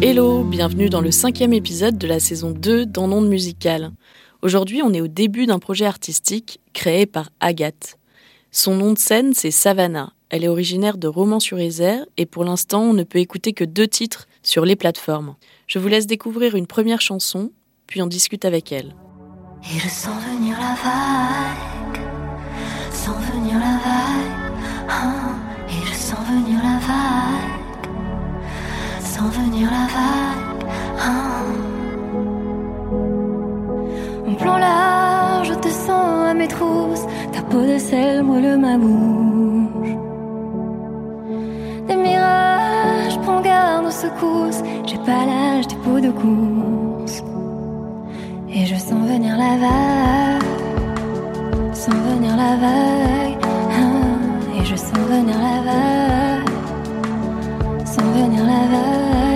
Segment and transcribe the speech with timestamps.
[0.00, 3.92] Hello, bienvenue dans le cinquième épisode de la saison 2 dans Monde Musical.
[4.42, 7.96] Aujourd'hui, on est au début d'un projet artistique créé par Agathe.
[8.50, 10.12] Son nom de scène, c'est Savannah.
[10.30, 14.26] Elle est originaire de Romans-sur-Isère et pour l'instant, on ne peut écouter que deux titres
[14.42, 15.36] sur les plateformes.
[15.68, 17.52] Je vous laisse découvrir une première chanson,
[17.86, 18.96] puis on discute avec elle.
[19.62, 22.00] Venir la vague,
[23.32, 24.42] venir la vague,
[24.88, 25.51] hein,
[26.12, 27.86] sens venir la vague,
[29.00, 30.64] sens venir la vague,
[31.04, 31.44] hein.
[34.26, 38.76] Mon plan large, je te sens à mes trousses, ta peau de sel moelle ma
[38.76, 39.94] bouche.
[41.88, 47.22] Des mirages, prends garde aux secousses, j'ai pas l'âge des pots de course.
[48.50, 50.50] Et je sens venir la vague,
[51.72, 53.11] sens venir la vague,
[54.92, 56.52] sens venir la vague,
[57.84, 59.31] sens venir la vague.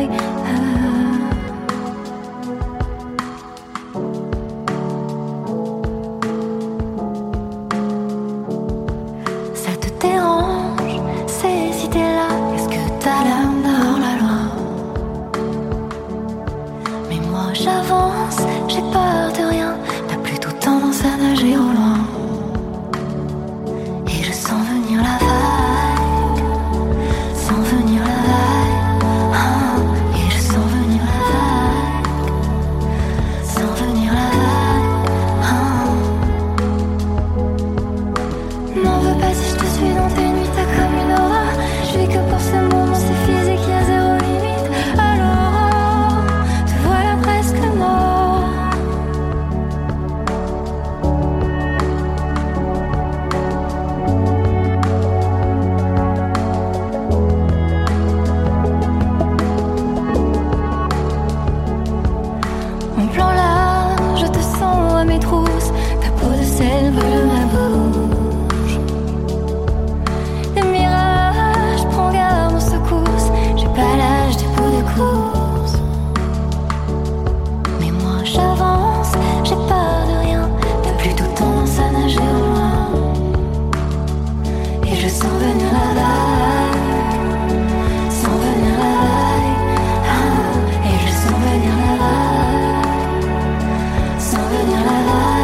[94.86, 95.35] Sens venir la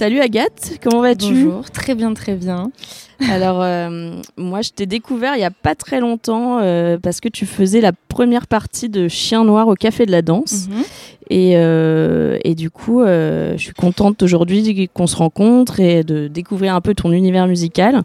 [0.00, 1.44] Salut Agathe, comment vas-tu?
[1.44, 2.72] Bonjour, très bien, très bien.
[3.30, 7.28] Alors, euh, moi, je t'ai découvert il y a pas très longtemps euh, parce que
[7.28, 10.68] tu faisais la première partie de Chien Noir au Café de la Danse.
[10.70, 10.84] Mhm.
[11.28, 16.74] Et, euh, et du coup, je suis contente aujourd'hui qu'on se rencontre et de découvrir
[16.74, 18.00] un peu ton univers musical.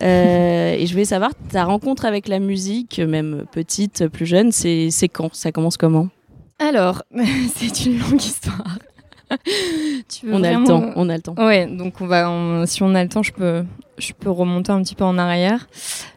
[0.00, 5.34] Et je voulais savoir, ta rencontre avec la musique, même petite, plus jeune, c'est quand?
[5.34, 6.10] Ça commence comment?
[6.60, 7.02] Alors,
[7.56, 8.78] c'est une longue histoire.
[10.08, 11.34] Tu veux On a le temps, on a le temps.
[11.38, 13.64] Ouais, donc on va, on- si on a le temps, je peux,
[13.98, 15.68] je peux remonter un petit peu en arrière.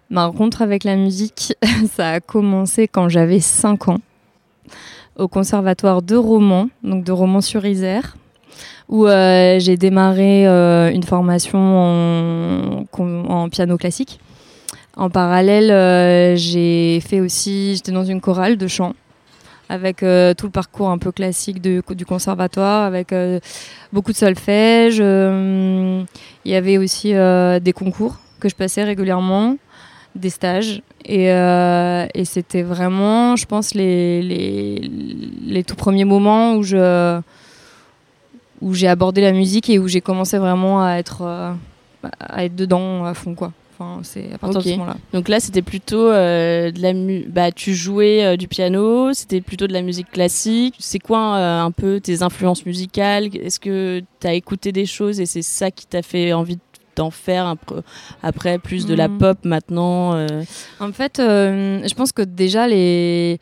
[0.10, 1.54] Ma rencontre avec la musique,
[1.96, 4.00] ça a commencé quand j'avais 5 ans,
[5.18, 8.16] au conservatoire de Romans, donc de Romans-sur-Isère,
[8.90, 14.20] où euh, j'ai démarré euh, une formation en, en piano classique.
[14.98, 18.94] En parallèle, euh, j'ai fait aussi, j'étais dans une chorale de chant
[19.72, 23.40] avec euh, tout le parcours un peu classique du conservatoire, avec euh,
[23.94, 24.98] beaucoup de solfège.
[25.00, 26.04] euh,
[26.44, 29.56] Il y avait aussi des concours que je passais régulièrement,
[30.14, 30.82] des stages.
[31.06, 31.28] Et,
[32.26, 36.64] c'était vraiment, je pense, les, les, tout premiers moments où
[38.74, 41.22] j'ai abordé la musique et où j'ai commencé vraiment à être,
[42.20, 43.36] à être dedans à fond.
[43.36, 43.54] Quoi.
[43.82, 44.64] Enfin, c'est à partir Ok.
[44.66, 44.98] de ce moment-là.
[45.14, 49.42] Donc là, c'était plutôt euh, de la mu- bah tu jouais euh, du piano, c'était
[49.42, 50.76] plutôt de la musique classique.
[50.80, 53.36] C'est quoi euh, un peu tes influences musicales?
[53.36, 56.60] Est-ce que tu as écouté des choses et c'est ça qui t'a fait envie
[56.96, 57.56] d'en faire
[58.22, 59.18] après plus de la Mhm.
[59.18, 60.14] pop maintenant
[60.80, 63.40] En fait, je pense que déjà les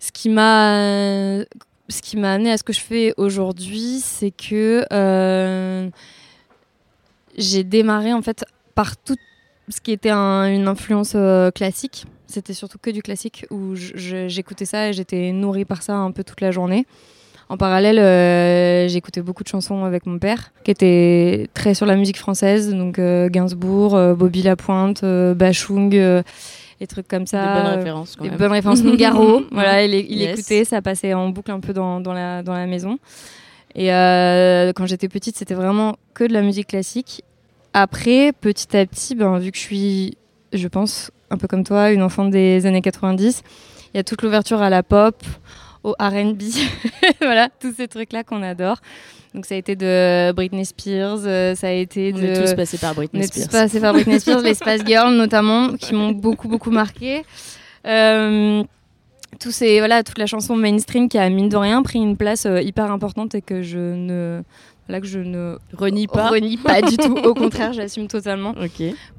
[0.00, 1.44] ce qui m'a
[1.88, 4.84] ce qui m'a amené à ce que je fais aujourd'hui, c'est que
[7.38, 8.44] j'ai démarré en fait
[8.74, 9.16] par tout
[9.68, 12.04] ce qui était un- une influence euh, classique.
[12.26, 16.24] C'était surtout que du classique où j'écoutais ça et j'étais nourrie par ça un peu
[16.24, 16.86] toute la journée.
[17.48, 21.94] En parallèle, euh, j'écoutais beaucoup de chansons avec mon père, qui était très sur la
[21.94, 25.94] musique française, donc euh, Gainsbourg, Bobby Lapointe, Bachung,
[26.80, 27.42] et trucs comme ça.
[27.46, 28.38] des bonnes références quand des même.
[28.40, 29.42] bonnes références Nougaro.
[29.52, 30.38] voilà, il, il Yes.
[30.38, 32.98] écoutait, ça passait en boucle un peu dans, dans, la, dans la maison.
[33.76, 33.86] Et
[34.74, 37.22] quand j'étais petite, c'était vraiment que de la musique classique.
[37.78, 40.16] Après, petit à petit, ben, vu que je suis,
[40.54, 43.42] je pense, un peu comme toi, une enfant des années 90,
[43.92, 45.22] il y a toute l'ouverture à la pop,
[45.84, 46.40] au RB,
[47.20, 48.78] voilà, tous ces trucs-là qu'on adore.
[49.34, 52.24] Donc ça a été de Britney Spears, euh, ça a été On de...
[52.24, 53.50] est tous passés par On Britney est tous Spears.
[53.64, 57.26] passés par Britney Spears, les Spice Girls notamment, qui m'ont beaucoup beaucoup marqué.
[57.86, 58.64] Euh,
[59.38, 62.46] tous ces, voilà, toute la chanson mainstream qui a mine de rien pris une place
[62.46, 64.42] euh, hyper importante et que je ne,
[64.88, 66.28] voilà, que je ne Renie pas.
[66.28, 67.16] renie pas du tout.
[67.24, 68.54] Au contraire, j'assume totalement.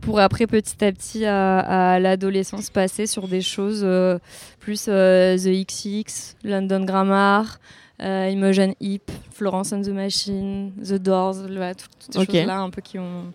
[0.02, 4.18] Pour après petit à petit à, à l'adolescence passer sur des choses euh,
[4.60, 7.60] plus euh, The XX, London Grammar.
[8.02, 12.70] euh, Imogen Heap, Florence and the Machine, The Doors, voilà, toutes, toutes ces choses-là un
[12.70, 13.34] peu qui ont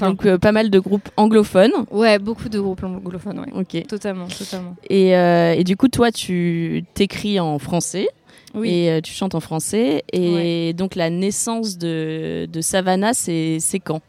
[0.00, 1.72] Donc euh, pas mal de groupes anglophones.
[1.90, 3.52] Ouais, beaucoup de groupes anglophones, ouais.
[3.54, 3.86] Ok.
[3.86, 4.76] Totalement, totalement.
[4.88, 8.08] Et, euh, et du coup, toi, tu t'écris en français
[8.54, 8.70] Oui.
[8.70, 10.04] et euh, tu chantes en français.
[10.12, 14.00] Et donc, la naissance de, de Savannah, c'est c'est quand?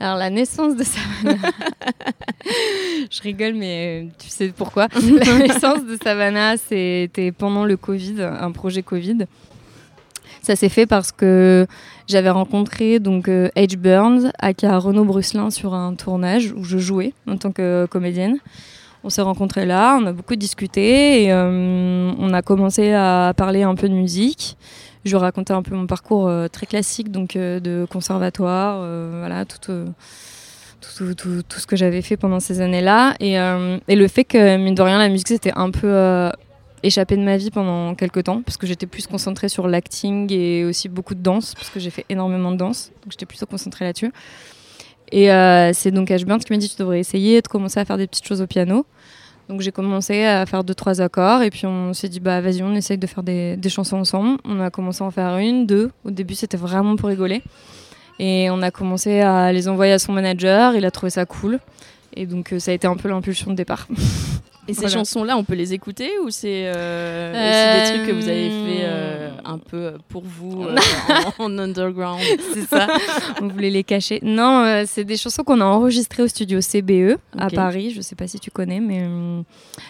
[0.00, 1.50] Alors, la naissance de Savannah.
[3.10, 4.88] Je rigole, mais euh, tu sais pourquoi?
[4.94, 9.26] la naissance de Savannah, c'était pendant le Covid, un projet Covid.
[10.42, 11.66] Ça s'est fait parce que
[12.06, 13.76] j'avais rencontré donc euh, H.
[13.76, 18.38] Burns, aka Renaud Brusselin, sur un tournage où je jouais en tant que comédienne.
[19.04, 23.62] On s'est rencontrés là, on a beaucoup discuté et euh, on a commencé à parler
[23.62, 24.56] un peu de musique.
[25.04, 28.80] Je lui ai raconté un peu mon parcours euh, très classique, donc euh, de conservatoire,
[29.18, 33.14] voilà, tout, tout, tout, tout- ce que j'avais fait pendant ces années-là.
[33.20, 36.30] Et, et le fait que, mine de rien, la musique, c'était un peu
[36.82, 40.64] échappé de ma vie pendant quelques temps, parce que j'étais plus concentrée sur l'acting et
[40.64, 43.84] aussi beaucoup de danse, parce que j'ai fait énormément de danse, donc j'étais plutôt concentrée
[43.84, 44.12] là-dessus.
[45.10, 47.84] Et euh, c'est donc Ash Burns qui m'a dit tu devrais essayer de commencer à
[47.84, 48.84] faire des petites choses au piano.
[49.48, 52.62] Donc j'ai commencé à faire deux trois accords et puis on s'est dit bah vas-y
[52.62, 54.38] on essaye de faire des, des chansons ensemble.
[54.44, 55.90] On a commencé à en faire une, deux.
[56.04, 57.42] Au début c'était vraiment pour rigoler
[58.18, 60.74] et on a commencé à les envoyer à son manager.
[60.74, 61.60] Il a trouvé ça cool
[62.14, 63.88] et donc euh, ça a été un peu l'impulsion de départ.
[64.68, 64.96] Et ces Voilà.
[64.96, 68.80] chansons-là, on peut les écouter ou c'est euh, Euh, des trucs que vous avez fait
[68.84, 70.76] euh, un peu pour vous euh,
[71.38, 72.20] en, en underground?
[72.54, 72.86] C'est ça.
[73.40, 74.20] on voulait les cacher?
[74.22, 77.48] Non, euh, c'est des chansons qu'on a enregistrées au studio CBE à.
[77.48, 77.92] Paris.
[77.96, 79.40] Je sais pas si tu connais, mais euh,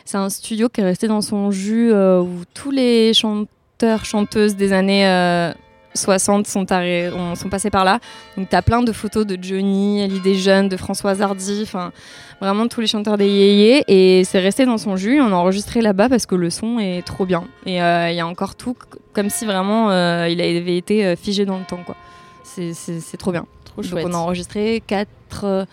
[0.05, 4.55] c'est un studio qui est resté dans son jus euh, où tous les chanteurs, chanteuses
[4.55, 5.53] des années euh,
[5.98, 7.98] 60 sont, passés par là.
[8.36, 11.93] Donc, tu as plein de photos de Johnny, Hallyday Jeune, de Françoise Hardy, enfin,
[12.40, 13.84] vraiment tous les chanteurs des yéyés.
[13.88, 15.20] Et c'est resté dans son jus.
[15.20, 17.44] On a enregistré là-bas parce que le son est trop bien.
[17.67, 18.76] Et euh, il y a encore tout,
[19.12, 21.96] comme si vraiment euh, il avait été euh, figé dans le temps, quoi.
[22.44, 23.46] C'est- trop bien.
[23.64, 24.06] Trop Donc chouette.
[24.08, 25.64] on a enregistré quatre, euh,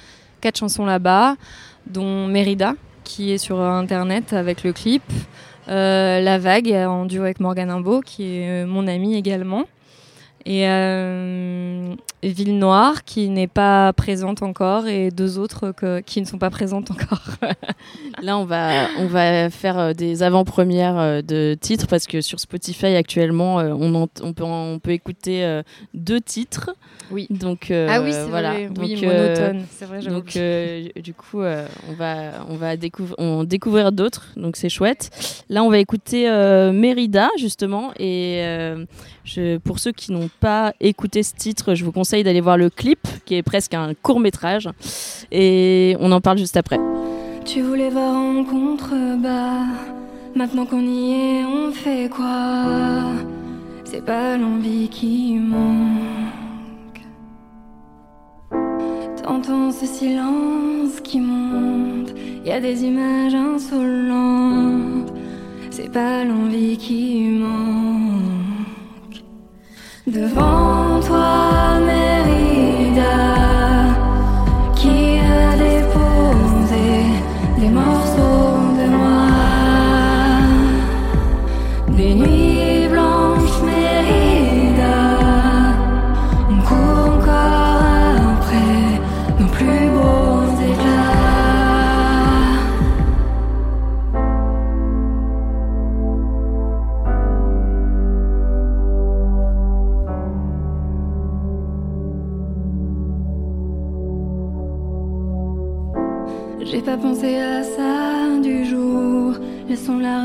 [0.41, 1.35] quatre chansons là-bas,
[1.87, 5.03] dont Mérida, qui est sur internet avec le clip.
[5.67, 9.63] Euh, La Vague, en duo avec Morgan Imbo, qui est euh, mon ami également.
[10.47, 16.25] Et euh, Ville Noire, qui n'est pas présente encore, et deux autres que- qui ne
[16.27, 17.21] sont pas présentes encore.
[18.21, 22.39] Là, on va, on va faire euh, des avant-premières euh, de titres parce que sur
[22.39, 25.61] Spotify actuellement, euh, on, peut, on peut écouter
[25.95, 26.69] deux titres.
[27.11, 27.27] Oui.
[27.29, 28.51] Donc, euh, ah oui, c'est voilà.
[28.53, 28.65] vrai.
[28.67, 30.37] Donc, oui, euh, vrai, Donc,
[31.03, 34.27] du coup, on va, on va découvrir, on découvrir d'autres.
[34.37, 35.09] Donc, c'est chouette.
[35.49, 36.29] Là, on va écouter
[36.71, 37.91] Mérida, justement.
[37.99, 38.41] Et
[39.23, 42.69] je, pour ceux qui n'ont pas écouté ce titre, je vous conseille d'aller voir le
[42.69, 44.69] clip, qui est presque un court métrage.
[45.31, 46.79] Et on en parle juste après.
[47.45, 49.65] Tu voulais voir en contrebas.
[50.35, 53.03] Maintenant qu'on y est, on fait quoi?
[53.85, 57.01] C'est pas l'envie qui manque.
[59.23, 62.13] T'entends ce silence qui monte.
[62.45, 65.13] Y a des images insolentes.
[65.71, 68.14] C'est pas l'envie qui manque.
[70.07, 72.44] Devant toi, Mérida,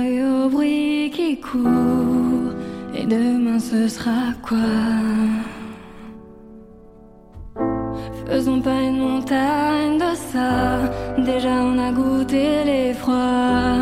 [0.01, 2.55] Rue au bruit qui court.
[2.95, 4.57] Et demain ce sera quoi?
[8.27, 10.81] Faisons pas une montagne de ça.
[11.19, 13.77] Déjà on a goûté l'effroi.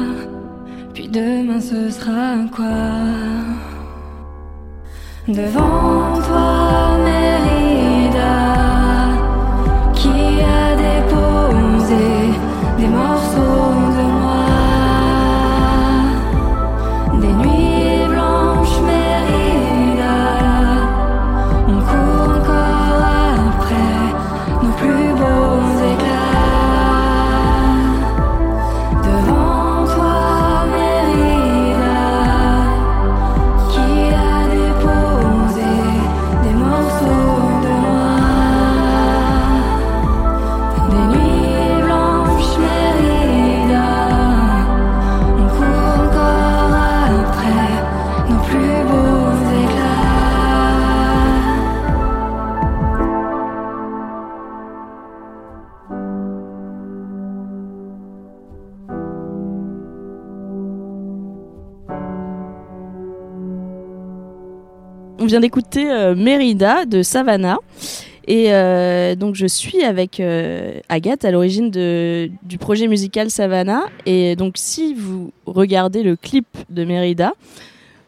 [0.93, 2.67] Puis demain ce sera quoi?
[5.29, 8.37] Devant toi, Mérida,
[9.95, 10.19] qui
[10.61, 12.09] a déposé
[12.79, 13.78] des morceaux
[65.41, 67.59] d'écouter euh, Mérida de Savannah.
[68.27, 73.85] Et euh, donc je suis avec euh, Agathe à l'origine du projet musical Savannah.
[74.07, 77.33] Et donc si vous regardez le clip de Mérida,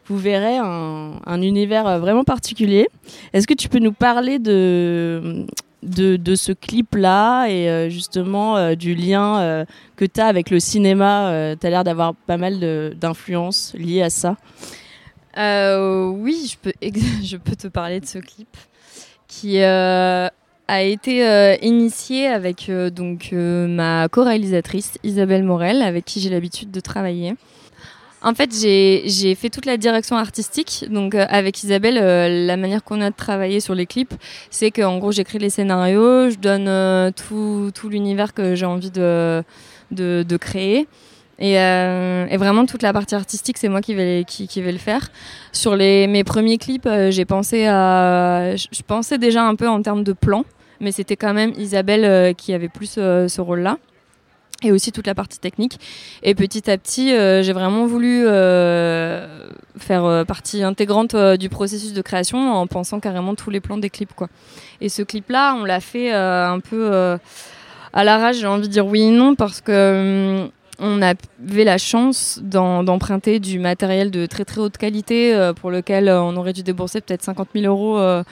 [0.05, 2.87] vous verrez un, un univers vraiment particulier.
[3.33, 5.45] Est-ce que tu peux nous parler de,
[5.83, 11.55] de, de ce clip-là et justement du lien que tu as avec le cinéma?
[11.59, 12.59] Tu as l'air d'avoir pas mal
[12.99, 14.35] d'influences liées à ça.
[15.37, 16.55] Euh, oui,
[17.23, 18.57] je peux, te parler de ce clip
[19.27, 20.27] qui euh,
[20.67, 26.79] a été euh, initié avec donc ma co-réalisatrice Isabelle Morel, avec qui j'ai l'habitude de
[26.79, 27.35] travailler.
[28.23, 30.85] En fait, j'ai fait toute la direction artistique.
[30.91, 34.13] Donc, avec Isabelle, la manière qu'on a de travailler sur les clips,
[34.51, 39.43] c'est qu'en gros, j'écris les scénarios, je donne tout, tout l'univers que j'ai envie de
[40.39, 40.87] créer.
[41.41, 44.77] Et, euh, et vraiment, toute la partie artistique, c'est moi qui vais, qui, qui le
[44.77, 45.09] faire.
[45.51, 48.55] Sur les, mes premiers clips, euh, j'ai pensé à.
[48.55, 50.45] Je pensais déjà un peu en termes de plan,
[50.79, 53.79] mais c'était quand même Isabelle euh, qui avait plus ce rôle-là.
[54.63, 55.79] Et aussi toute la partie technique.
[56.21, 58.25] Et petit à petit, j'ai vraiment voulu
[59.79, 64.13] faire partie intégrante du processus de création en pensant carrément tous les plans des clips.
[64.13, 64.27] Quoi.
[64.79, 67.17] Et ce clip-là, on l'a fait un peu
[67.91, 70.47] à l'arrache, j'ai envie de dire oui et non, parce que.
[70.81, 76.09] On avait la chance d'emprunter du matériel de très très haute qualité euh, pour lequel
[76.09, 78.23] euh, on aurait dû débourser peut-être 50 000 euros euh,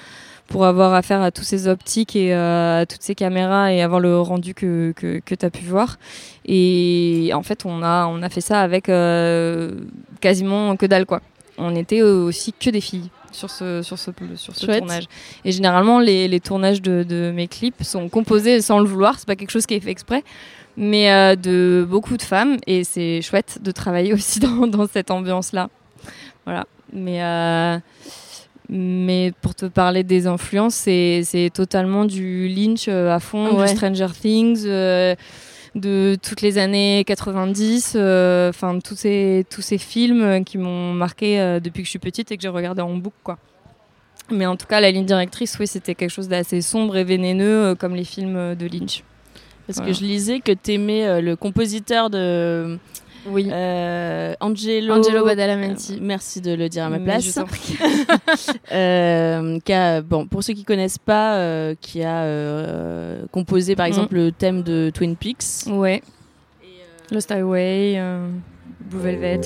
[0.48, 4.20] pour avoir affaire à tous ces optiques et à toutes ces caméras et avoir le
[4.20, 6.00] rendu que, que, tu as pu voir.
[6.44, 8.86] Et en fait, on a, on a fait ça avec
[10.20, 11.06] quasiment que dalle.
[11.06, 11.22] quoi.
[11.60, 14.80] On était aussi que des filles sur ce, sur ce, sur ce Chouette.
[14.80, 15.06] tournage.
[15.46, 19.20] Et généralement, les, les tournages de, de mes clips sont composés sans le vouloir.
[19.20, 20.24] C'est pas quelque chose qui est fait exprès
[20.80, 25.12] mais euh, de beaucoup de femmes et c'est chouette de travailler aussi dans, dans cette
[25.12, 25.70] ambiance là
[26.46, 26.66] voilà.
[26.94, 27.78] Mais euh,
[28.70, 33.68] mais pour te parler des influences c'est totalement du Lynch euh, à fond Ouais.
[33.70, 35.16] du Stranger Things euh,
[35.76, 41.60] de toutes les années 90 euh, enfin tous ces tous ces films qui m'ont marqué
[41.62, 43.38] depuis que je suis petite et que j'ai regardé en boucle quoi.
[44.32, 47.66] Mais en tout cas la ligne directrice oui c'était quelque chose d'assez sombre et vénéneux
[47.66, 49.04] euh, comme les films de Lynch
[49.70, 49.92] Parce Voilà.
[49.94, 52.80] que je lisais que tu aimais le compositeur de
[53.28, 55.94] oui euh, Angelo, Angelo Badalamenti.
[55.94, 57.24] Euh, merci de le dire à ma place.
[57.26, 57.78] je t'en prie.
[58.72, 63.86] Euh, qui a- bon, pour ceux qui connaissent pas, euh, qui a euh, composé par
[63.86, 63.90] Mhm.
[63.92, 65.68] exemple le thème de Twin Peaks.
[65.68, 66.02] Ouais.
[67.12, 68.28] Lost Highway, euh,
[68.90, 69.42] Blue Velvet.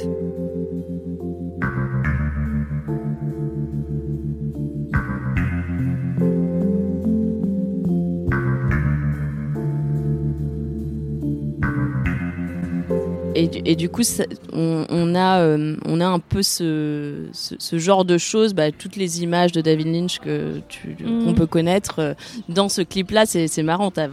[13.36, 17.26] Et, du- et du coup, ça- on, on a, euh, on a un peu ce,
[17.34, 21.34] ce, ce genre de choses, bah, toutes les images de David Lynch que tu, qu'on
[21.34, 22.14] peut connaître euh,
[22.50, 23.26] dans ce clip-là.
[23.26, 23.92] C'est, c'est marrant.
[23.92, 24.08] T'as,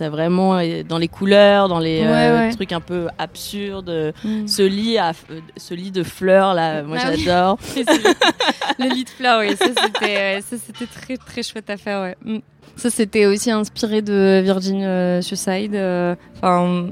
[0.00, 2.52] as vraiment euh, dans les couleurs, dans les Ouais, euh, ouais.
[2.54, 4.12] trucs un peu absurdes.
[4.24, 4.46] Mm.
[4.46, 5.12] Ce lit, à,
[5.56, 7.22] ce lit de fleurs là, moi Ah oui.
[7.24, 7.58] j'adore.
[8.78, 12.00] le lit de fleurs, oui, ça c'était, ouais, ça c'était très très chouette à faire,
[12.02, 12.16] ouais.
[12.24, 12.38] Mm.
[12.76, 15.74] Ça c'était aussi inspiré de Virgin euh, Suicide.
[15.74, 16.86] euh, Enfin,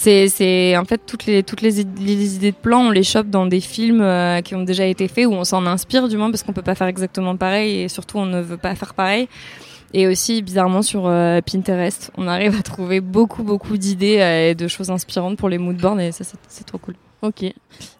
[0.00, 3.02] c'est, c'est en fait toutes les toutes les, id- les idées de plans, on les
[3.02, 6.16] chope dans des films euh, qui ont déjà été faits ou on s'en inspire du
[6.16, 8.94] moins parce qu'on peut pas faire exactement pareil et surtout on ne veut pas faire
[8.94, 9.28] pareil.
[9.94, 14.54] Et aussi bizarrement sur euh, Pinterest, on arrive à trouver beaucoup beaucoup d'idées euh, et
[14.54, 16.94] de choses inspirantes pour les moodboards et ça c'est, trop cool.
[17.22, 17.44] Ok.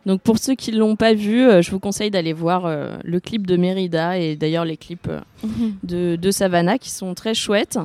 [0.07, 3.19] Donc pour ceux qui l'ont pas vu, euh, je vous conseille d'aller voir euh, le
[3.19, 5.21] clip de Mérida et d'ailleurs les clips euh,
[5.83, 7.79] de, de Savannah qui sont très chouettes.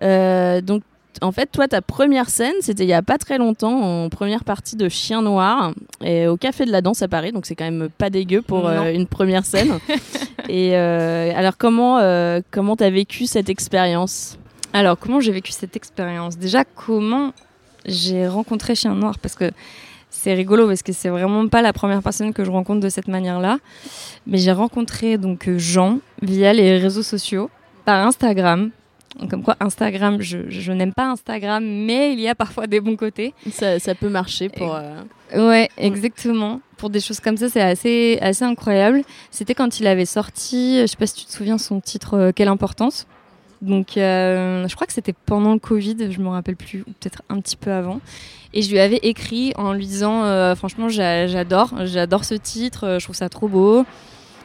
[0.00, 0.82] Donc
[1.22, 4.44] en fait, toi, ta première scène, c'était il y a pas très longtemps, en première
[4.44, 7.64] partie de Chien Noir, et au Café de la Danse à Paris, donc c'est quand
[7.64, 9.78] même pas dégueu pour euh, une première scène.
[10.48, 14.38] et euh, alors, comment euh, comment t'as vécu cette expérience?
[14.72, 16.38] Alors, comment j'ai vécu cette expérience?
[16.38, 17.32] Déjà, comment
[17.84, 19.18] j'ai rencontré Chien Noir?
[19.18, 19.50] Parce que
[20.10, 23.08] c'est rigolo, parce que c'est vraiment pas la première personne que je rencontre de cette
[23.08, 23.58] manière-là.
[24.26, 27.50] Mais j'ai rencontré donc Jean via les réseaux sociaux,
[27.84, 28.70] par Instagram.
[29.28, 32.96] Comme quoi, Instagram, je, je n'aime pas Instagram, mais il y a parfois des bons
[32.96, 33.34] côtés.
[33.52, 34.74] ça, ça peut marcher pour.
[34.74, 35.00] euh,
[35.36, 36.60] Ouais, exactement.
[36.76, 39.02] Pour des choses comme ça, c'est assez, assez incroyable.
[39.30, 42.30] C'était quand il avait sorti, je sais pas si tu te souviens son titre, euh,
[42.34, 43.06] Quelle importance.
[43.62, 47.22] Donc, euh, je crois que c'était pendant le Covid, je me rappelle plus, ou peut-être
[47.28, 48.00] un petit peu avant.
[48.54, 52.96] Et je lui avais écrit en lui disant, euh, franchement, j'a- j'adore, j'adore ce titre,
[52.98, 53.84] je trouve ça trop beau.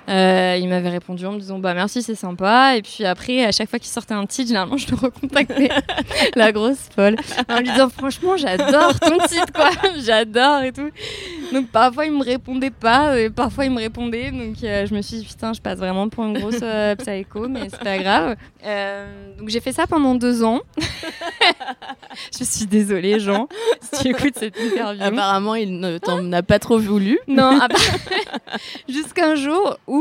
[0.07, 2.77] Euh, il m'avait répondu en me disant bah merci c'est sympa.
[2.77, 5.69] Et puis après à chaque fois qu'il sortait un titre généralement je le recontactais.
[6.35, 7.15] La grosse folle.
[7.49, 9.69] En lui disant franchement j'adore ton titre quoi.
[9.97, 10.89] J'adore et tout.
[11.53, 14.31] Donc parfois il me répondait pas et parfois il me répondait.
[14.31, 17.47] Donc euh, je me suis dit putain je passe vraiment pour une grosse euh, psycho
[17.47, 18.35] mais c'est pas grave.
[18.65, 20.61] Euh, donc j'ai fait ça pendant deux ans.
[22.37, 23.47] Je suis désolée Jean
[23.81, 25.03] si tu écoutes cette interview.
[25.03, 27.19] Apparemment, il ne t'en a pas trop voulu.
[27.27, 27.59] non,
[28.87, 29.94] jusqu'un jour où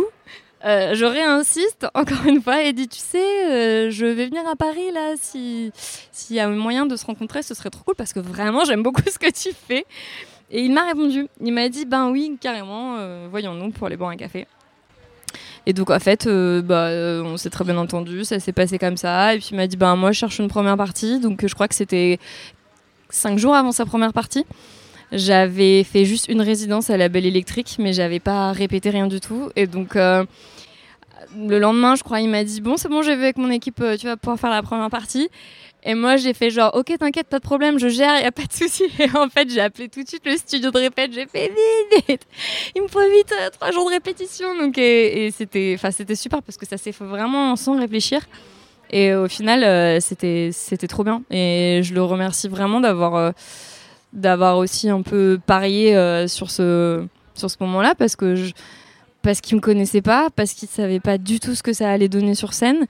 [0.64, 4.57] euh, je réinsiste encore une fois et dit tu sais, euh, je vais venir à
[4.57, 5.72] Paris là si
[6.11, 8.83] s'il y a moyen de se rencontrer, ce serait trop cool parce que vraiment j'aime
[8.83, 9.85] beaucoup ce que tu fais.
[10.50, 14.11] Et il m'a répondu, il m'a dit ben oui carrément, euh, voyons-nous pour aller boire
[14.11, 14.46] un café.
[15.66, 16.88] Et donc en fait, euh, bah,
[17.24, 19.35] on s'est très bien entendu, ça s'est passé comme ça.
[19.35, 21.68] Et puis il m'a dit ben moi je cherche une première partie, donc je crois
[21.68, 22.18] que c'était
[23.11, 24.46] cinq jours avant sa première partie.
[25.16, 29.20] J'avais fait juste une résidence à la Belle Électrique, mais j'avais pas répété rien du
[29.20, 29.48] tout.
[29.55, 30.24] Et donc, euh,
[31.38, 33.81] le lendemain, je crois, il m'a dit Bon, c'est bon, j'ai vu avec mon équipe,
[33.81, 35.29] euh, tu vas pouvoir faire la première partie.
[35.85, 38.42] Et moi, j'ai fait genre Ok, t'inquiète, pas de problème, je gère, y a pas
[38.42, 38.87] de souci.
[38.98, 41.53] Et en fait, j'ai appelé tout de suite le studio de répète, j'ai fait
[42.09, 42.27] vite.
[42.74, 44.57] Il me faut vite euh, trois jours de répétition.
[44.57, 45.77] Donc, et, c'était
[46.16, 48.20] super parce que ça s'est fait vraiment sans réfléchir.
[48.90, 50.50] Et au final, c'était
[50.88, 51.22] trop bien.
[51.31, 53.33] Et je le remercie vraiment d'avoir.
[54.14, 58.53] D'avoir aussi un peu parié euh, sur ce sur ce moment-là parce que je,
[59.22, 62.09] parce qu'il me connaissait pas, parce qu'il savait pas du tout ce que ça allait
[62.09, 62.87] donner sur scène.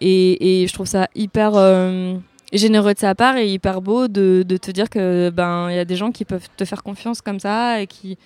[0.00, 2.14] Et, et je trouve ça hyper euh,
[2.52, 5.78] généreux de sa part et hyper beau de, de te dire que ben il y
[5.80, 8.16] a des gens qui peuvent te faire confiance comme ça et qui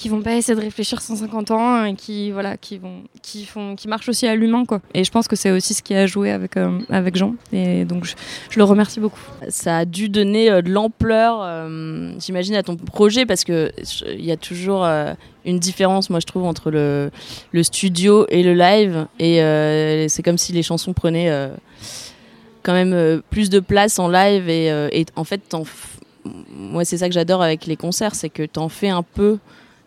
[0.00, 3.76] qui vont pas essayer de réfléchir 150 ans et qui voilà qui vont qui font
[3.76, 6.06] qui marchent aussi à l'humain quoi et je pense que c'est aussi ce qui a
[6.06, 8.14] joué avec euh, avec Jean et donc je,
[8.48, 12.76] je le remercie beaucoup Ça a dû donner euh, de l'ampleur, euh, j'imagine, à ton
[12.76, 13.72] projet parce que
[14.06, 14.86] il y a toujours
[15.44, 17.10] une différence, moi je trouve, entre le,
[17.52, 19.06] le studio et le live.
[19.18, 19.36] Et
[20.08, 21.30] c'est comme si les chansons prenaient
[22.62, 24.48] quand même plus de place en live.
[24.48, 25.54] Et, et en fait,
[26.54, 29.38] moi c'est ça que j'adore avec les concerts, c'est que t'en fais un peu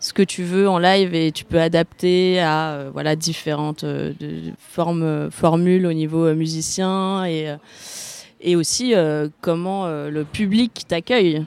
[0.03, 4.11] ce que tu veux en live et tu peux adapter à euh, voilà différentes euh,
[4.59, 7.55] formes euh, formules au niveau musicien et
[8.41, 8.93] et aussi
[9.39, 11.45] comment le public t'accueille.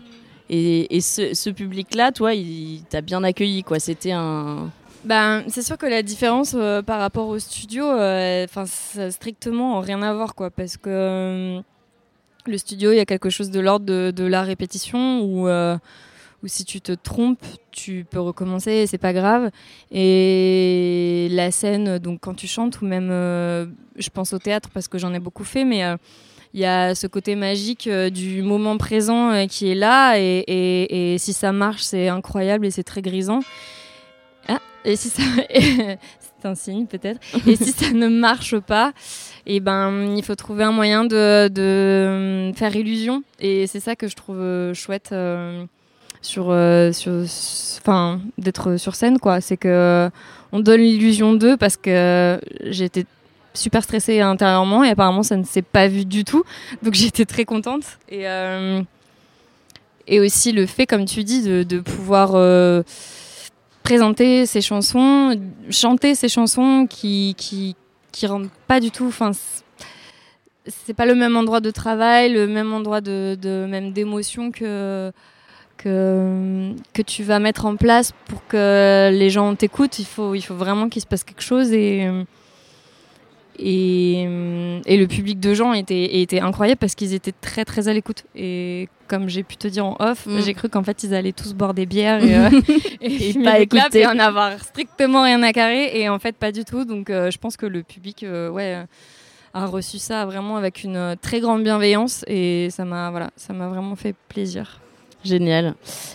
[0.49, 3.79] Et, et ce, ce public-là, toi, il t'a bien accueilli, quoi.
[3.79, 4.71] C'était un.
[5.05, 8.65] Ben, c'est sûr que la différence par rapport au studio, enfin,
[9.11, 11.61] strictement rien à voir, quoi, parce que
[12.47, 15.49] le studio, il y a quelque chose de l'ordre de, de la répétition où,
[16.47, 19.51] où si tu te trompes, tu peux recommencer, et c'est pas grave.
[19.91, 24.87] Et la scène, donc quand tu chantes, ou même, euh, je pense au théâtre parce
[24.87, 25.97] que j'en ai beaucoup fait, mais euh,
[26.55, 31.33] il y a ce côté magique euh, du moment présent qui est là, et, si
[31.33, 33.41] ça marche, c'est incroyable et c'est très grisant.
[34.47, 37.21] Ah, et si ça, c'est un signe peut-être.
[37.45, 38.93] Et si ça ne marche pas,
[39.47, 43.25] et ben il faut trouver un moyen de, faire illusion.
[43.41, 45.13] Et c'est ça que je trouve chouette
[46.23, 47.13] sur, euh, sur,
[47.81, 49.41] enfin d'être sur scène quoi.
[49.41, 50.11] C'est que
[50.53, 53.05] on donne l'illusion d'eux parce que j'étais
[53.55, 56.45] super stressée intérieurement et apparemment ça ne s'est pas vu du tout.
[56.83, 58.83] Donc j'étais très contente et euh,
[60.09, 62.83] et aussi le fait, comme tu dis, de, de pouvoir euh,
[63.83, 65.37] présenter ses chansons,
[65.71, 67.75] chanter ses chansons qui qui
[68.13, 69.07] qui rendent pas du tout.
[69.07, 69.33] Enfin,
[70.67, 75.13] c'est pas le même endroit de travail, le même endroit de, de même d'émotion que
[75.77, 79.99] que que tu vas mettre en place pour que les gens t'écoutent.
[79.99, 82.09] Il faut il faut vraiment qu'il se passe quelque chose et
[83.59, 84.21] et,
[84.85, 88.25] et le public de gens était, était incroyable parce qu'ils étaient très très à l'écoute.
[88.35, 90.41] Et comme j'ai pu te dire en off, Mm.
[90.43, 92.51] j'ai cru qu'en fait ils allaient tous boire des bières et, euh,
[93.01, 94.01] et, Et fumer pas écouter.
[94.01, 95.99] et en avoir strictement rien à carrer.
[95.99, 96.85] Et en fait, pas du tout.
[96.85, 98.85] Donc euh, je pense que le public, euh, ouais.
[99.55, 103.55] a reçu ça vraiment avec une euh, très grande bienveillance et ça m'a voilà ça
[103.55, 104.81] m'a vraiment fait plaisir
[105.27, 105.75] Génial.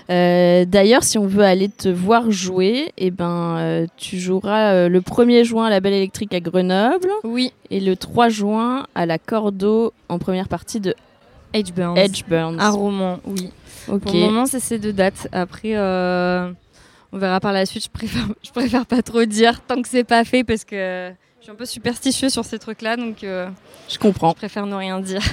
[0.10, 4.90] Euh, D'ailleurs, si on veut aller te voir jouer, eh ben, euh, tu joueras euh,
[4.90, 9.06] le 1er juin à la Belle Électrique à Grenoble oui et le 3 juin à
[9.06, 10.96] la Cordo en première partie de
[11.54, 12.60] Edge Burns Edge Burns.
[12.60, 13.50] à Roman oui
[13.90, 14.02] ok.
[14.02, 15.28] Pour le moment, c'est ces deux dates.
[15.32, 17.84] Après, on verra par la suite.
[17.84, 21.12] Je préfère, je préfère pas trop dire tant que c'est pas fait parce que
[21.42, 23.50] je suis un peu superstitieux sur ces trucs-là, donc euh,
[23.90, 24.30] Je comprends.
[24.30, 25.22] je préfère ne rien dire.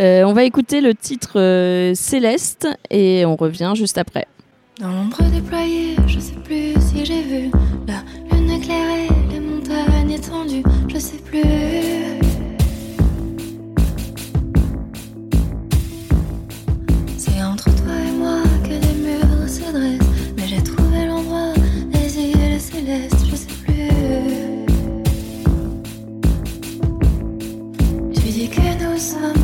[0.00, 4.26] Euh, on va écouter le titre euh, Céleste et on revient juste après.
[4.80, 7.50] Dans l'ombre déployée, je sais plus si j'ai vu
[7.86, 8.02] la
[8.36, 11.42] lune éclairée, les montagnes étendues, je sais plus.
[17.16, 21.52] C'est entre toi et moi que des murs se dressent, mais j'ai trouvé l'endroit,
[21.92, 23.13] les îles célestes,
[29.12, 29.43] que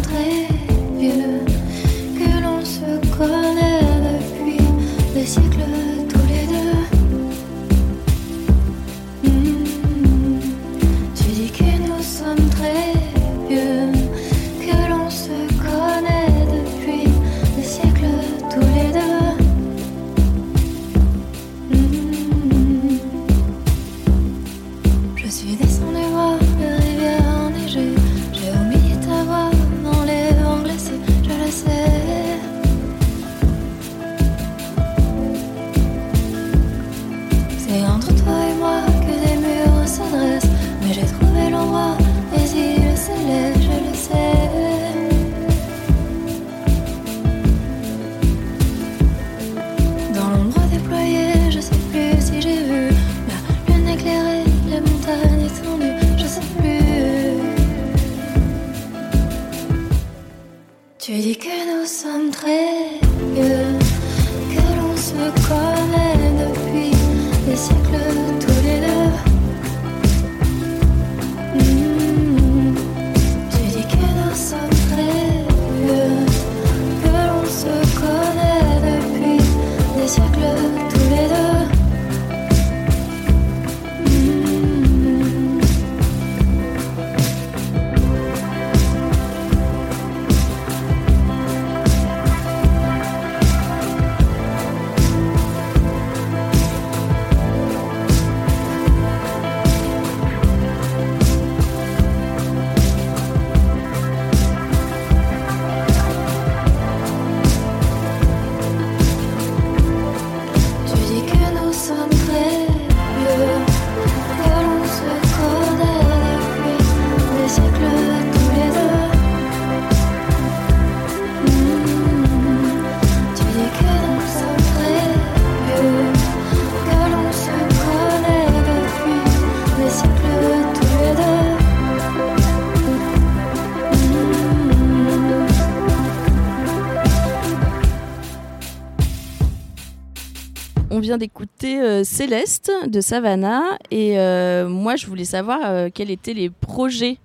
[141.19, 146.51] d'écouter euh, Céleste de Savannah et euh, moi je voulais savoir euh, quels étaient les
[146.51, 147.19] projets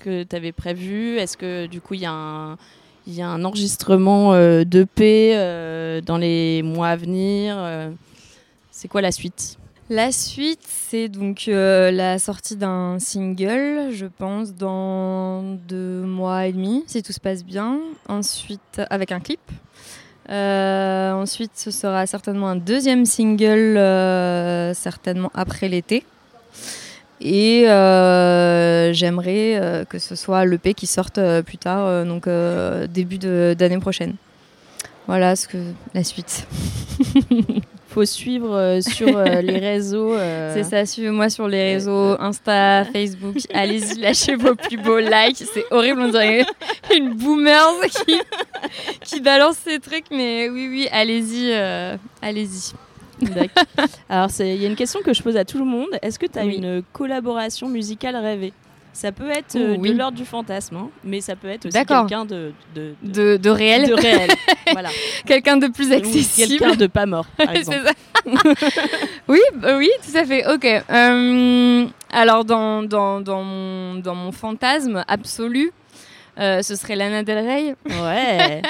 [0.00, 1.16] que tu avais prévus.
[1.16, 2.06] Est-ce que du coup il y, y
[3.22, 4.32] a un enregistrement
[4.64, 7.56] d'EP euh, dans les mois à venir
[8.70, 9.58] C'est quoi la suite?
[9.90, 16.84] La suite, c'est donc la sortie d'un single, je pense, dans deux mois et demi,
[16.86, 17.78] si tout se passe bien.
[18.08, 19.40] Ensuite, avec un clip.
[20.30, 26.04] Euh, ensuite, ce sera certainement un deuxième single, euh, certainement après l'été.
[27.20, 32.28] Et euh, j'aimerais que ce soit l'EP qui sorte plus tard, donc
[32.88, 34.14] début d'année prochaine.
[35.06, 35.58] Voilà ce que
[35.94, 36.46] la suite.
[37.92, 40.14] Faut suivre euh, sur euh, les réseaux.
[40.14, 43.36] euh, C'est ça, suivez-moi sur les réseaux, Insta, Facebook.
[43.54, 45.36] Allez-y, lâchez vos plus beaux likes.
[45.52, 46.46] C'est horrible, on dirait
[46.96, 47.68] une boomer
[48.06, 48.18] qui,
[49.02, 50.06] qui balance ces trucs.
[50.10, 51.52] Mais oui, oui, allez-y,
[52.22, 52.72] allez-y.
[54.08, 55.88] Alors, il y a une question que je pose à tout le monde.
[56.02, 56.56] Est-ce que tu as Oui.
[56.56, 58.52] une collaboration musicale rêvée?
[58.92, 59.92] Ça peut être euh, Oh, oui.
[59.92, 62.06] de l'ordre du fantasme, hein, mais ça peut être aussi D'accord.
[62.06, 64.30] quelqu'un de, de, de, De, de réel, de réel.
[64.72, 64.90] voilà.
[65.26, 66.58] quelqu'un de plus Ou accessible.
[66.58, 67.90] Quelqu'un de pas mort, par exemple.
[69.28, 70.46] oui, bah oui, tout à fait.
[70.52, 70.64] Ok.
[70.66, 75.72] Euh, alors, dans, dans, dans, mon, dans mon fantasme absolu,
[76.38, 77.74] euh, ce serait Lana Del Rey.
[77.86, 78.62] Ouais.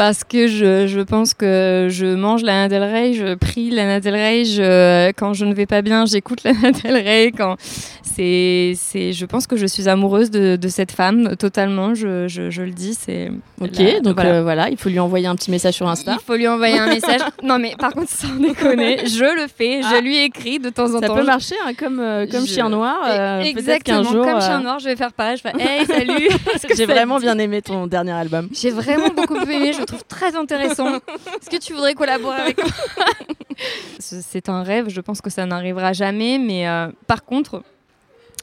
[0.00, 4.14] Parce que je, je pense que je mange Lana Del Rey, je prie Lana Del
[4.14, 7.32] Rey, je, quand je ne vais pas bien, j'écoute Lana Del Rey.
[7.36, 7.56] Quand
[8.02, 11.94] c'est, c'est, je pense que je suis amoureuse de, de cette femme totalement.
[11.94, 13.30] Je, je, je le dis, c'est.
[13.60, 14.30] Ok, la- donc voilà.
[14.30, 16.16] euh, voilà, il faut lui envoyer un petit message sur Insta.
[16.18, 17.20] Il faut lui envoyer un message.
[17.42, 20.00] Non mais par contre, sans déconner, je le fais, je Ah.
[20.00, 21.14] lui écris de temps en Ça temps.
[21.14, 22.96] peut Je- marcher hein, comme, euh, comme Je- chien noir.
[23.06, 24.24] euh, Exactement, jour.
[24.24, 25.36] comme euh, chien noir, je vais faire pareil.
[25.36, 26.28] Je fais Hey, salut.
[26.68, 28.48] J'ai ça vraiment bien aimé ton dernier album.
[28.52, 30.94] J'ai vraiment beaucoup aimé, je trouve très intéressant.
[30.96, 32.70] Est-ce que tu voudrais collaborer avec moi
[33.98, 37.62] C'est un rêve, je pense que ça n'arrivera jamais, mais euh, par contre,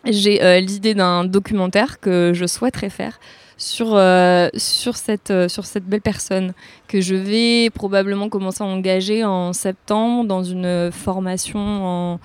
[0.05, 3.19] j'ai euh, l'idée d'un documentaire que je souhaiterais faire
[3.57, 6.53] sur, euh, sur, cette, euh, sur cette belle personne
[6.87, 12.19] que je vais probablement commencer à engager en septembre dans une formation en,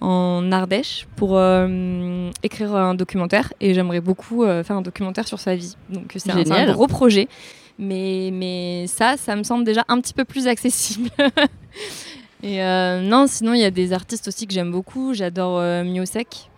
[0.00, 5.54] en Ardèche pour euh, écrire un documentaire et j'aimerais beaucoup faire un documentaire sur sa
[5.54, 5.76] vie.
[5.90, 7.28] Donc c'est un gros projet,
[7.78, 11.10] mais, mais ça, ça me semble déjà un petit peu plus accessible.
[12.42, 15.14] et euh, non, sinon il y a des artistes aussi que j'aime beaucoup.
[15.14, 16.48] J'adore euh, Miosek.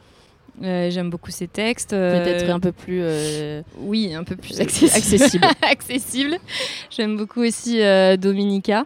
[0.62, 1.92] Euh, j'aime beaucoup ses textes.
[1.94, 3.02] euh, Peut-être un peu plus
[3.78, 4.92] oui, un peu plus accessible.
[4.94, 5.46] accessible.
[5.62, 6.38] accessible.
[6.90, 7.80] J'aime beaucoup aussi
[8.18, 8.84] Dominica.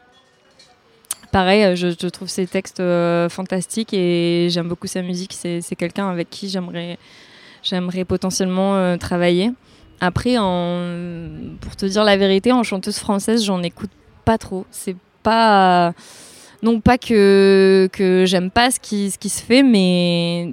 [1.31, 2.83] Pareil, je, je trouve ses textes
[3.29, 5.35] fantastiques et j'aime beaucoup sa musique.
[5.35, 9.51] C'est quelqu'un avec qui j'aimerais potentiellement travailler.
[10.01, 11.27] Après, en,
[11.61, 13.91] pour te dire la vérité, en chanteuse française, j'en écoute
[14.25, 14.65] pas trop.
[14.71, 15.93] C'est pas
[16.63, 20.53] non pas que que j'aime pas ce qui ce qui se fait, mais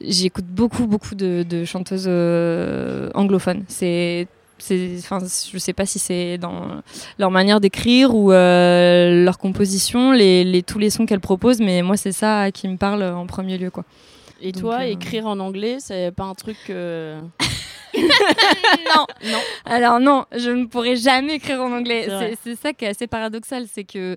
[0.00, 3.64] j'écoute beaucoup beaucoup de, de chanteuses euh, anglophones.
[3.68, 4.26] C'est
[4.58, 6.82] c'est, enfin, je sais pas si c'est dans
[7.18, 11.82] leur manière d'écrire ou euh, leur composition, les, les- tous les sons qu'elles proposent, mais
[11.82, 13.84] moi c'est ça qui me parle en premier lieu, quoi.
[14.40, 16.56] Et Donc, toi, euh, écrire en anglais, c'est pas un truc.
[16.70, 17.20] euh,
[17.94, 19.38] non, non.
[19.64, 22.08] Alors non, je ne pourrais jamais écrire en anglais.
[22.44, 24.16] C'est ça qui est assez paradoxal, c'est que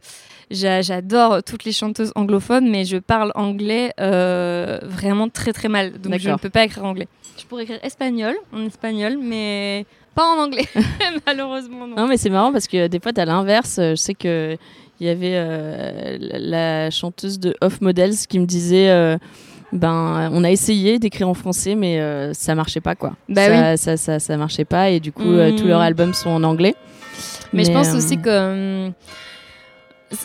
[0.52, 5.94] j'a- j'adore toutes les chanteuses anglophones, mais je parle anglais euh, vraiment très très mal.
[5.94, 7.08] Donc je ne peux pas écrire anglais.
[7.38, 9.86] Je pourrais écrire espagnol, en espagnol, mais
[10.16, 10.66] pas en anglais.
[11.26, 11.96] Malheureusement non.
[11.96, 13.76] Non, mais c'est marrant parce que des fois, t'as l'inverse.
[13.78, 14.58] Je sais que
[15.02, 16.40] il y avait euh, la
[16.86, 18.90] la chanteuse de Off Models qui me disait.
[18.90, 19.18] euh,
[19.72, 23.16] ben, on a essayé d'écrire en français, mais euh, ça marchait pas, quoi.
[23.30, 26.30] Bah ça, ça, ça, ça marchait pas, et du coup, euh, tous leurs albums sont
[26.30, 26.76] en anglais.
[27.54, 28.94] Mais, je pense euh, aussi que hum,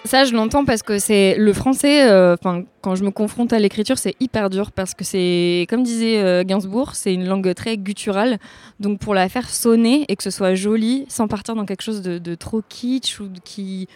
[0.04, 2.08] ça, je l'entends parce que c'est le français.
[2.08, 5.82] euh, Enfin, quand je me confronte à l'écriture, c'est hyper dur parce que c'est, comme
[5.82, 8.38] disait euh, Gainsbourg, c'est une langue très gutturale.
[8.78, 12.02] Donc pour la faire sonner et que ce soit joli, sans partir dans quelque chose
[12.02, 13.88] de, de trop kitsch ou de- qui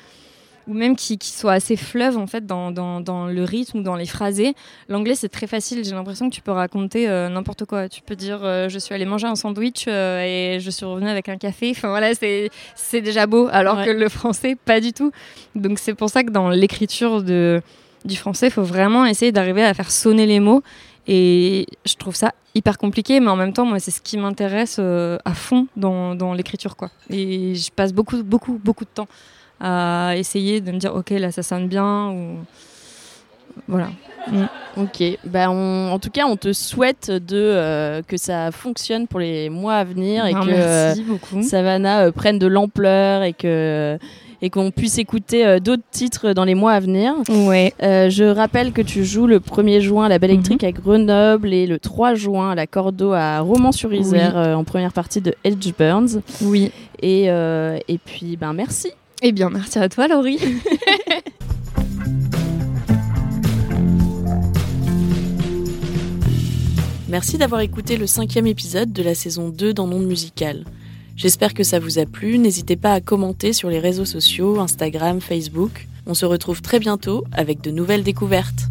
[0.66, 3.82] ou même qui, qui soit assez fleuve en fait dans, dans, dans le rythme ou
[3.82, 4.54] dans les phrasés.
[4.88, 5.84] L'anglais c'est très facile.
[5.84, 7.88] J'ai l'impression que tu peux raconter euh, n'importe quoi.
[7.88, 10.22] Tu peux dire euh, je suis allée manger un sandwich euh,
[10.56, 11.70] et je suis revenue avec un café.
[11.70, 13.48] Enfin voilà, c'est c'est déjà beau.
[13.52, 13.86] Alors Ouais.
[13.86, 15.10] que le français pas du tout.
[15.54, 17.60] Donc c'est pour ça que dans l'écriture de
[18.04, 20.62] du français, il faut vraiment essayer d'arriver à faire sonner les mots.
[21.06, 24.78] Et je trouve ça hyper compliqué, mais en même temps, moi, c'est ce qui m'intéresse
[24.78, 26.90] à fond dans, dans l'écriture, quoi.
[27.10, 29.08] Et je passe beaucoup, beaucoup, beaucoup de temps
[29.66, 32.38] à essayer de me dire, ok, là, ça sonne bien, ou
[33.68, 33.88] voilà.
[34.76, 39.20] Ok, bah on- en tout cas, on te souhaite de, euh, que ça fonctionne pour
[39.20, 40.94] les mois à venir et que euh.
[41.42, 43.98] Savannah euh, prenne de l'ampleur et que
[44.42, 47.14] et qu'on puisse écouter d'autres titres dans les mois à venir.
[47.30, 47.72] Ouais.
[47.80, 50.36] Je rappelle que tu joues le 1er juin à la Belle Mhm.
[50.36, 54.52] Électrique à Grenoble et le 3 juin à la Cordo à Romans-sur-Isère Oui.
[54.54, 56.20] en première partie de Edge Burns.
[56.42, 56.72] Oui.
[57.00, 58.90] Et, et puis, ben merci.
[59.26, 60.38] Eh bien, merci à toi, Laurie.
[67.08, 70.64] Merci d'avoir écouté le cinquième épisode de la saison 2 dans Monde Musical.
[71.16, 72.38] J'espère que ça vous a plu.
[72.38, 75.86] N'hésitez pas à commenter sur les réseaux sociaux, Instagram, Facebook.
[76.06, 78.68] On se retrouve très bientôt avec de nouvelles découvertes.